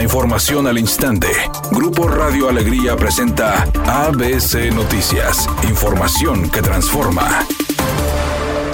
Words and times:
Información 0.00 0.66
al 0.68 0.78
instante. 0.78 1.26
Grupo 1.72 2.08
Radio 2.08 2.48
Alegría 2.48 2.94
presenta 2.96 3.64
ABC 3.86 4.72
Noticias. 4.72 5.48
Información 5.68 6.48
que 6.50 6.62
transforma. 6.62 7.44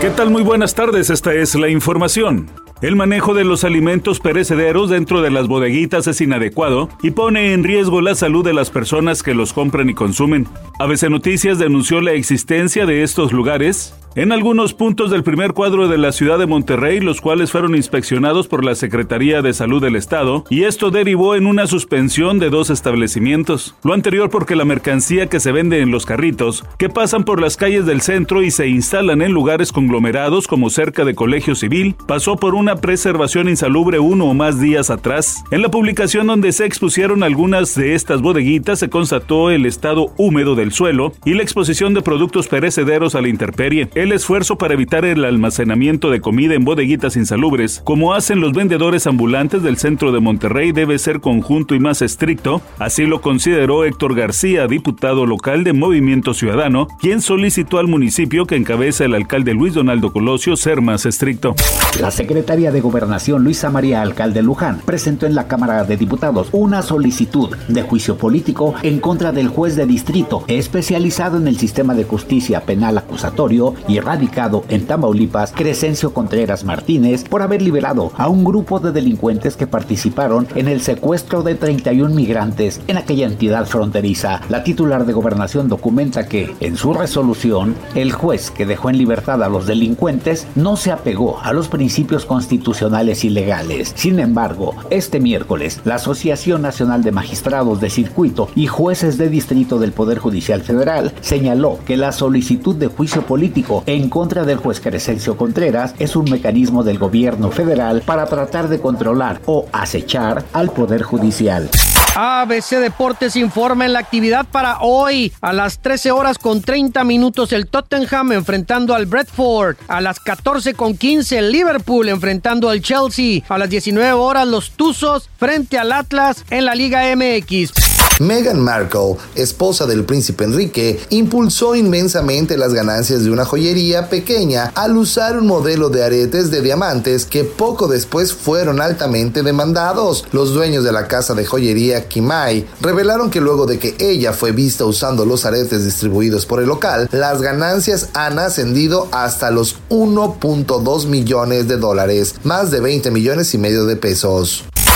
¿Qué 0.00 0.10
tal? 0.10 0.30
Muy 0.30 0.42
buenas 0.42 0.74
tardes. 0.74 1.08
Esta 1.08 1.32
es 1.32 1.54
la 1.54 1.68
información. 1.68 2.50
El 2.82 2.96
manejo 2.96 3.32
de 3.32 3.44
los 3.44 3.64
alimentos 3.64 4.20
perecederos 4.20 4.90
dentro 4.90 5.22
de 5.22 5.30
las 5.30 5.48
bodeguitas 5.48 6.06
es 6.06 6.20
inadecuado 6.20 6.90
y 7.02 7.12
pone 7.12 7.54
en 7.54 7.64
riesgo 7.64 8.02
la 8.02 8.14
salud 8.14 8.44
de 8.44 8.52
las 8.52 8.68
personas 8.68 9.22
que 9.22 9.32
los 9.32 9.54
compran 9.54 9.88
y 9.88 9.94
consumen. 9.94 10.46
ABC 10.78 11.08
Noticias 11.08 11.58
denunció 11.58 12.02
la 12.02 12.12
existencia 12.12 12.84
de 12.84 13.02
estos 13.02 13.32
lugares 13.32 13.94
en 14.16 14.30
algunos 14.30 14.74
puntos 14.74 15.10
del 15.10 15.24
primer 15.24 15.52
cuadro 15.52 15.88
de 15.88 15.98
la 15.98 16.12
ciudad 16.12 16.38
de 16.38 16.46
Monterrey, 16.46 17.00
los 17.00 17.20
cuales 17.20 17.50
fueron 17.50 17.74
inspeccionados 17.74 18.46
por 18.46 18.64
la 18.64 18.74
Secretaría 18.74 19.42
de 19.42 19.52
Salud 19.52 19.82
del 19.82 19.96
Estado, 19.96 20.44
y 20.50 20.64
esto 20.64 20.90
derivó 20.90 21.34
en 21.34 21.46
una 21.46 21.66
suspensión 21.66 22.38
de 22.38 22.50
dos 22.50 22.70
establecimientos. 22.70 23.74
Lo 23.82 23.92
anterior 23.92 24.30
porque 24.30 24.56
la 24.56 24.64
mercancía 24.64 25.26
que 25.26 25.40
se 25.40 25.52
vende 25.52 25.80
en 25.80 25.90
los 25.90 26.06
carritos, 26.06 26.64
que 26.78 26.88
pasan 26.88 27.24
por 27.24 27.40
las 27.40 27.56
calles 27.56 27.86
del 27.86 28.00
centro 28.02 28.42
y 28.42 28.50
se 28.50 28.68
instalan 28.68 29.22
en 29.22 29.32
lugares 29.32 29.72
conglomerados 29.72 30.46
como 30.46 30.70
cerca 30.70 31.04
de 31.04 31.14
Colegio 31.14 31.54
Civil, 31.54 31.96
pasó 32.06 32.36
por 32.36 32.54
una 32.54 32.76
preservación 32.76 33.48
insalubre 33.48 33.98
uno 33.98 34.26
o 34.26 34.34
más 34.34 34.60
días 34.60 34.90
atrás. 34.90 35.42
En 35.50 35.62
la 35.62 35.70
publicación 35.70 36.26
donde 36.26 36.52
se 36.52 36.66
expusieron 36.66 37.22
algunas 37.22 37.74
de 37.74 37.94
estas 37.94 38.22
bodeguitas 38.22 38.78
se 38.78 38.90
constató 38.90 39.50
el 39.50 39.66
estado 39.66 40.12
húmedo 40.16 40.54
del 40.54 40.72
suelo 40.72 41.12
y 41.24 41.34
la 41.34 41.42
exposición 41.42 41.94
de 41.94 42.02
productos 42.02 42.48
perecederos 42.48 43.14
a 43.14 43.20
la 43.20 43.28
intemperie 43.28 43.88
el 44.04 44.12
esfuerzo 44.12 44.56
para 44.58 44.74
evitar 44.74 45.06
el 45.06 45.24
almacenamiento 45.24 46.10
de 46.10 46.20
comida 46.20 46.54
en 46.54 46.64
bodeguitas 46.64 47.16
insalubres, 47.16 47.80
como 47.84 48.12
hacen 48.12 48.38
los 48.38 48.52
vendedores 48.52 49.06
ambulantes 49.06 49.62
del 49.62 49.78
centro 49.78 50.12
de 50.12 50.20
Monterrey, 50.20 50.72
debe 50.72 50.98
ser 50.98 51.20
conjunto 51.20 51.74
y 51.74 51.80
más 51.80 52.02
estricto, 52.02 52.60
así 52.78 53.06
lo 53.06 53.22
consideró 53.22 53.84
Héctor 53.84 54.14
García, 54.14 54.66
diputado 54.66 55.24
local 55.24 55.64
de 55.64 55.72
Movimiento 55.72 56.34
Ciudadano, 56.34 56.86
quien 57.00 57.22
solicitó 57.22 57.78
al 57.78 57.88
municipio 57.88 58.46
que 58.46 58.56
encabeza 58.56 59.06
el 59.06 59.14
alcalde 59.14 59.54
Luis 59.54 59.72
Donaldo 59.72 60.12
Colosio 60.12 60.54
ser 60.56 60.82
más 60.82 61.06
estricto. 61.06 61.54
La 61.98 62.10
secretaria 62.10 62.70
de 62.70 62.82
Gobernación 62.82 63.42
Luisa 63.42 63.70
María 63.70 64.02
Alcalde 64.02 64.42
Luján 64.42 64.82
presentó 64.84 65.24
en 65.24 65.34
la 65.34 65.48
Cámara 65.48 65.84
de 65.84 65.96
Diputados 65.96 66.48
una 66.52 66.82
solicitud 66.82 67.56
de 67.68 67.82
juicio 67.82 68.18
político 68.18 68.74
en 68.82 69.00
contra 69.00 69.32
del 69.32 69.48
juez 69.48 69.76
de 69.76 69.86
distrito 69.86 70.44
especializado 70.46 71.38
en 71.38 71.48
el 71.48 71.56
sistema 71.56 71.94
de 71.94 72.04
justicia 72.04 72.60
penal 72.60 72.98
acusatorio 72.98 73.74
y 73.88 73.93
radicado 74.00 74.64
en 74.68 74.86
Tamaulipas, 74.86 75.52
Crescencio 75.52 76.12
Contreras 76.12 76.64
Martínez, 76.64 77.24
por 77.24 77.42
haber 77.42 77.62
liberado 77.62 78.12
a 78.16 78.28
un 78.28 78.44
grupo 78.44 78.80
de 78.80 78.92
delincuentes 78.92 79.56
que 79.56 79.66
participaron 79.66 80.46
en 80.54 80.68
el 80.68 80.80
secuestro 80.80 81.42
de 81.42 81.54
31 81.54 82.14
migrantes 82.14 82.80
en 82.86 82.96
aquella 82.96 83.26
entidad 83.26 83.66
fronteriza. 83.66 84.40
La 84.48 84.64
titular 84.64 85.06
de 85.06 85.12
gobernación 85.12 85.68
documenta 85.68 86.26
que, 86.26 86.54
en 86.60 86.76
su 86.76 86.94
resolución, 86.94 87.74
el 87.94 88.12
juez 88.12 88.50
que 88.50 88.66
dejó 88.66 88.90
en 88.90 88.98
libertad 88.98 89.42
a 89.42 89.48
los 89.48 89.66
delincuentes 89.66 90.46
no 90.54 90.76
se 90.76 90.90
apegó 90.90 91.40
a 91.42 91.52
los 91.52 91.68
principios 91.68 92.24
constitucionales 92.24 93.24
y 93.24 93.30
legales. 93.30 93.92
Sin 93.94 94.18
embargo, 94.18 94.74
este 94.90 95.20
miércoles, 95.20 95.80
la 95.84 95.96
Asociación 95.96 96.62
Nacional 96.62 97.02
de 97.02 97.12
Magistrados 97.12 97.80
de 97.80 97.90
Circuito 97.90 98.48
y 98.54 98.66
Jueces 98.66 99.18
de 99.18 99.28
Distrito 99.28 99.78
del 99.78 99.92
Poder 99.92 100.18
Judicial 100.18 100.62
Federal 100.62 101.12
señaló 101.20 101.78
que 101.86 101.96
la 101.96 102.12
solicitud 102.12 102.74
de 102.74 102.88
juicio 102.88 103.22
político 103.22 103.83
en 103.86 104.08
contra 104.08 104.44
del 104.44 104.58
juez 104.58 104.80
Crescencio 104.80 105.36
Contreras 105.36 105.94
es 105.98 106.16
un 106.16 106.30
mecanismo 106.30 106.82
del 106.82 106.98
gobierno 106.98 107.50
federal 107.50 108.02
para 108.04 108.26
tratar 108.26 108.68
de 108.68 108.80
controlar 108.80 109.40
o 109.46 109.66
acechar 109.72 110.44
al 110.52 110.70
Poder 110.70 111.02
Judicial. 111.02 111.70
ABC 112.16 112.78
Deportes 112.78 113.34
informa 113.34 113.86
en 113.86 113.92
la 113.92 113.98
actividad 113.98 114.46
para 114.46 114.78
hoy. 114.80 115.32
A 115.40 115.52
las 115.52 115.80
13 115.80 116.12
horas 116.12 116.38
con 116.38 116.62
30 116.62 117.02
minutos 117.02 117.52
el 117.52 117.66
Tottenham 117.66 118.32
enfrentando 118.32 118.94
al 118.94 119.06
Bradford. 119.06 119.76
A 119.88 120.00
las 120.00 120.20
14 120.20 120.74
con 120.74 120.96
15 120.96 121.38
el 121.38 121.50
Liverpool 121.50 122.08
enfrentando 122.08 122.70
al 122.70 122.82
Chelsea. 122.82 123.42
A 123.48 123.58
las 123.58 123.68
19 123.68 124.12
horas 124.12 124.46
los 124.46 124.70
Tuzos 124.70 125.28
frente 125.38 125.76
al 125.76 125.90
Atlas 125.90 126.44
en 126.50 126.64
la 126.64 126.76
Liga 126.76 127.02
MX. 127.16 127.83
Meghan 128.20 128.60
Markle, 128.60 129.16
esposa 129.34 129.86
del 129.86 130.04
príncipe 130.04 130.44
Enrique, 130.44 131.00
impulsó 131.10 131.74
inmensamente 131.74 132.56
las 132.56 132.72
ganancias 132.72 133.24
de 133.24 133.30
una 133.30 133.44
joyería 133.44 134.08
pequeña 134.08 134.70
al 134.76 134.96
usar 134.96 135.36
un 135.36 135.48
modelo 135.48 135.88
de 135.88 136.04
aretes 136.04 136.52
de 136.52 136.60
diamantes 136.60 137.24
que 137.26 137.42
poco 137.42 137.88
después 137.88 138.32
fueron 138.32 138.80
altamente 138.80 139.42
demandados. 139.42 140.26
Los 140.30 140.54
dueños 140.54 140.84
de 140.84 140.92
la 140.92 141.08
casa 141.08 141.34
de 141.34 141.44
joyería 141.44 142.08
Kimai 142.08 142.66
revelaron 142.80 143.30
que 143.30 143.40
luego 143.40 143.66
de 143.66 143.80
que 143.80 143.96
ella 143.98 144.32
fue 144.32 144.52
vista 144.52 144.84
usando 144.84 145.24
los 145.24 145.44
aretes 145.44 145.84
distribuidos 145.84 146.46
por 146.46 146.60
el 146.60 146.66
local, 146.66 147.08
las 147.10 147.42
ganancias 147.42 148.10
han 148.14 148.38
ascendido 148.38 149.08
hasta 149.10 149.50
los 149.50 149.76
1.2 149.90 151.06
millones 151.06 151.66
de 151.66 151.78
dólares, 151.78 152.36
más 152.44 152.70
de 152.70 152.80
20 152.80 153.10
millones 153.10 153.52
y 153.54 153.58
medio 153.58 153.86
de 153.86 153.96
pesos. 153.96 154.64